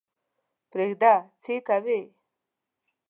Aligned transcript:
پرېږده 0.71 1.13
څه 1.41 1.49
یې 1.55 1.59
کوې. 1.67 1.99